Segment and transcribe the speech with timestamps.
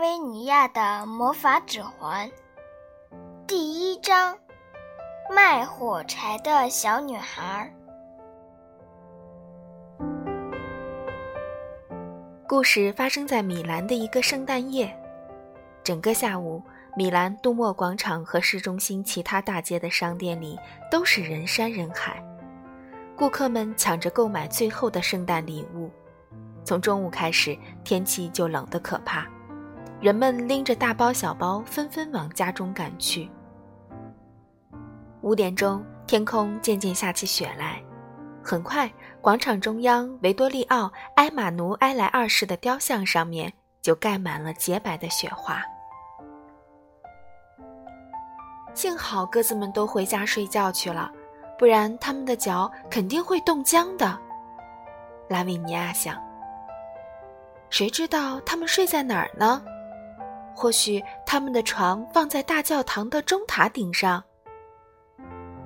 [0.00, 2.26] 维尼亚的魔法指环》
[3.46, 4.34] 第一章：
[5.28, 7.70] 卖火柴的小女孩。
[12.48, 14.90] 故事发生在米兰的一个圣诞夜。
[15.84, 16.62] 整个下午，
[16.96, 20.58] 米兰杜莫广场和市中心其他大街的商店里
[20.90, 22.24] 都是人山人海，
[23.14, 25.90] 顾客们抢着购买最后的圣诞礼物。
[26.64, 27.54] 从中午开始，
[27.84, 29.26] 天气就冷得可怕，
[30.00, 33.30] 人们拎着大包小包，纷纷往家中赶去。
[35.20, 37.82] 五点钟，天空渐渐下起雪来，
[38.42, 40.84] 很快，广场中央维多利奥·
[41.16, 45.62] 埃马努埃莱二世的雕像上面就盖满了洁白的雪花。
[48.72, 51.12] 幸好鸽子们都回家睡觉去了，
[51.58, 54.18] 不然它们的脚肯定会冻僵的。
[55.28, 56.18] 拉维尼亚想。
[57.68, 59.62] 谁知道他们睡在哪儿呢？
[60.54, 64.22] 或许他们的床放在大教堂的钟塔顶上。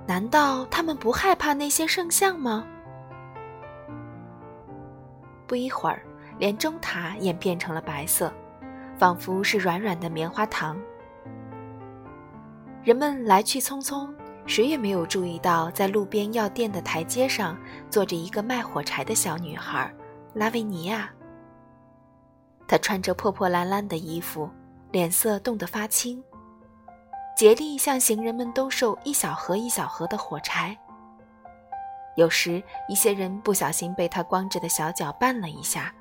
[0.06, 2.66] 难道他们不害怕那些圣像吗？
[5.46, 6.02] 不一会儿，
[6.38, 8.32] 连钟塔也变成了白色，
[8.98, 10.80] 仿佛是软软的棉花糖。
[12.82, 14.12] 人们来去匆匆，
[14.46, 19.90] 谁也没有注意到，在路边药店的台阶上坐着一个卖火柴的小女孩，
[20.34, 21.10] 拉维尼亚。
[22.68, 24.50] 她穿着破破烂烂的衣服，
[24.94, 26.22] 脸色冻得发青，
[27.36, 30.78] 竭力向行人们兜售一小盒一小盒的火柴。
[32.14, 35.92] 有时，一些人不小心被他光着的小脚绊了一下，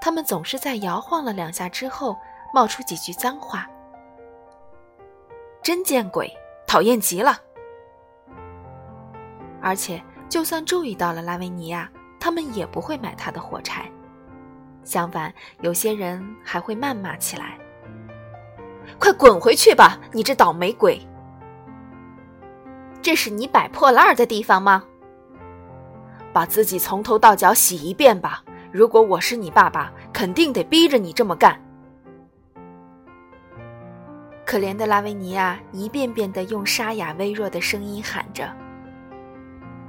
[0.00, 2.16] 他们总是在摇晃了两下之后，
[2.54, 3.68] 冒出几句脏话
[5.62, 6.34] ：“真见鬼，
[6.66, 7.38] 讨厌极了！”
[9.60, 13.84] 而且，就算注意到了拉维尼亚，他们也不会买他的火柴。
[14.82, 15.30] 相反，
[15.60, 17.58] 有些人还会谩骂起来
[19.00, 21.00] ：“快滚回去吧，你这倒霉鬼！
[23.00, 24.84] 这是你摆破烂的地方吗？
[26.34, 28.44] 把自己从头到脚洗一遍吧。
[28.70, 31.58] 如果我是你爸爸，肯定得逼着你这么干。”
[34.44, 38.54] 可怜的拉维尼亚一遍遍地用沙哑微弱的声音喊着：“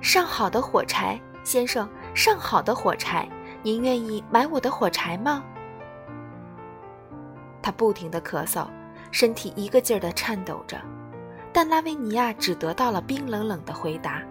[0.01, 3.27] 上好的火柴，先生，上好的火柴。”
[3.61, 5.43] 您愿意买我的火柴吗？
[7.61, 8.65] 他不停的咳嗽，
[9.11, 10.77] 身体一个劲儿的颤抖着，
[11.53, 14.21] 但拉维尼亚只得到了冰冷冷的回答：“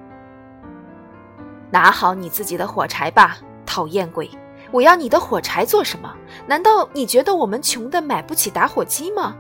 [1.71, 4.29] 拿好你自己的火柴吧，讨厌鬼！
[4.73, 6.15] 我要你的火柴做什么？
[6.47, 9.37] 难道你觉得我们穷的买不起打火机吗？”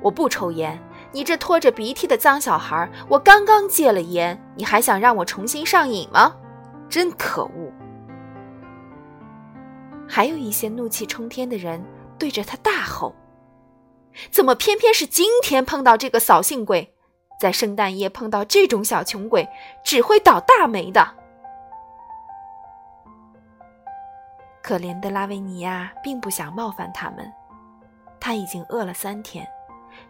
[0.02, 0.78] 我不抽烟。”
[1.14, 2.90] 你这拖着鼻涕的脏小孩！
[3.06, 6.34] 我刚刚戒了烟，你还想让我重新上瘾吗？
[6.88, 7.71] 真可恶！
[10.14, 11.82] 还有一些怒气冲天的人
[12.18, 13.14] 对着他大吼
[14.30, 16.94] ：“怎么偏偏是今天碰到这个扫兴鬼？
[17.40, 19.48] 在圣诞夜碰到这种小穷鬼，
[19.82, 21.16] 只会倒大霉的！”
[24.62, 27.32] 可怜的拉维尼亚并不想冒犯他们，
[28.20, 29.48] 他已经饿了三天。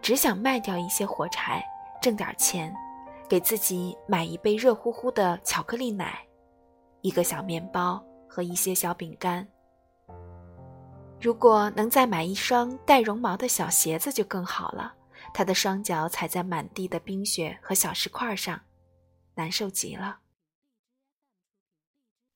[0.00, 1.64] 只想卖掉一些火柴，
[2.00, 2.74] 挣点钱，
[3.28, 6.18] 给自己买一杯热乎乎的巧克力奶，
[7.02, 9.46] 一个小面包和一些小饼干。
[11.22, 14.93] 如果能再买一双带绒毛的小鞋子就更好了。
[15.33, 18.60] 他的双脚踩在满地的冰雪和小石块上，
[19.36, 20.19] 难受极了。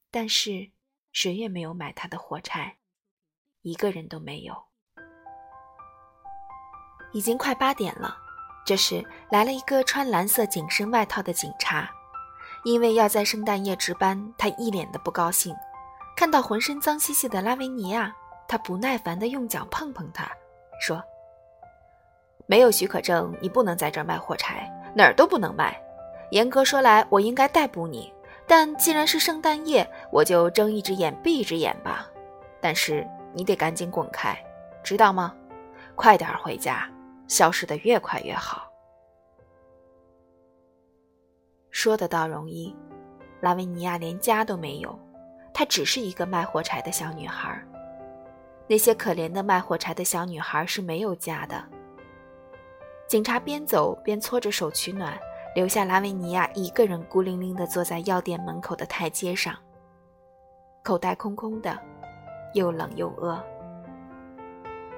[0.08, 0.70] 但是
[1.10, 2.76] 谁也没有买他的火柴，
[3.62, 4.54] 一个人都没有。
[7.12, 8.16] 已经快八点了，
[8.64, 11.90] 这时来了一个穿蓝色紧身外套的警察，
[12.64, 15.54] 因为要在圣诞夜值班，他一脸的不高兴。
[16.16, 18.14] 看到浑身脏兮兮的拉维尼亚，
[18.48, 20.30] 他不耐烦地用脚碰碰他，
[20.80, 21.02] 说
[22.46, 25.80] ：“没有许可证，你不能在这儿卖火柴，哪儿都不能卖。
[26.30, 28.12] 严格说来，我应该逮捕你，
[28.46, 32.08] 但既然是圣诞夜，我就睁一只眼闭一只眼吧。
[32.60, 34.36] 但是你得赶紧滚开，
[34.82, 35.34] 知道吗？
[35.94, 36.88] 快点回家。”
[37.28, 38.70] 消失的越快越好。
[41.72, 42.72] 说的倒容易，
[43.40, 44.96] 拉维尼亚连家都没有，
[45.52, 47.60] 她只是一个卖火柴的小女孩。
[48.68, 51.64] 那些可怜的卖火柴的小女孩是没有家的。
[53.06, 55.16] 警察边走边搓着手取暖，
[55.54, 59.54] 留下拉维尼亚一个人孤零零地坐在药店门口的台阶上，
[60.82, 61.78] 口袋空空的，
[62.54, 63.40] 又冷又饿。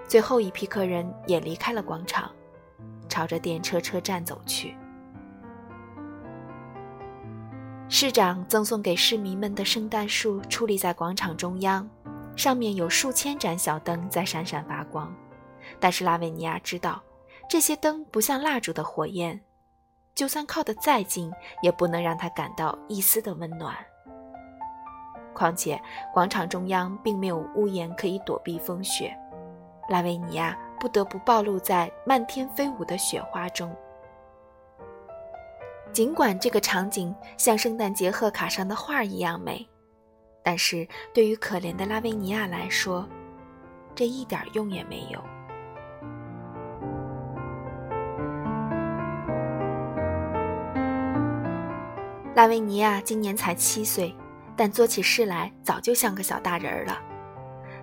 [0.06, 2.30] 最后一批客人也离开了广场，
[3.10, 4.74] 朝着电车车站走去。
[7.90, 11.86] 市长赠送给市民们的圣诞树矗立在广场中央，
[12.38, 15.12] 上面有数千盏小灯在闪闪发光。
[15.80, 17.02] 但是拉维尼亚知道，
[17.50, 19.38] 这些灯不像蜡烛的火焰，
[20.14, 21.32] 就算靠得再近，
[21.62, 23.74] 也不能让他感到一丝的温暖。
[25.34, 25.80] 况且
[26.14, 29.16] 广场中央并没有屋檐可以躲避风雪，
[29.88, 33.74] 拉维尼亚不得不暴露在漫天飞舞的雪花中。
[35.92, 39.68] 尽管这个场景像圣诞节贺卡上的画一样美，
[40.48, 43.06] 但是对于可怜的拉维尼亚来说，
[43.94, 45.22] 这一点用也没有。
[52.34, 54.16] 拉维尼亚今年才七岁，
[54.56, 56.98] 但做起事来早就像个小大人儿了。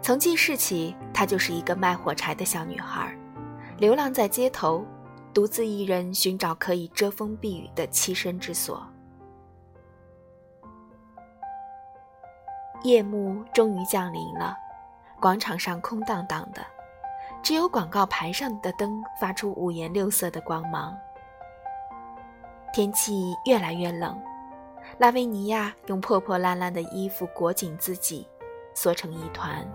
[0.02, 3.16] 从记事起，她就是一个卖火柴的小女孩，
[3.78, 4.84] 流浪在街头，
[5.36, 8.84] 独自一人寻找可以遮风避雨的栖身之所。
[12.84, 14.56] 夜幕终于降临了，
[15.20, 16.66] 广场上空荡荡的，
[17.42, 20.96] 只有广告牌上的灯发出五颜六色的光芒。
[22.74, 24.22] 天气越来越冷。
[25.00, 28.28] 拉维尼亚用破破烂烂的衣服裹紧自己，
[28.76, 29.66] 缩成一团，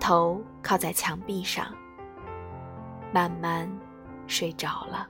[0.00, 1.66] 头靠在墙壁上，
[3.12, 3.70] 慢慢
[4.26, 5.08] 睡着了。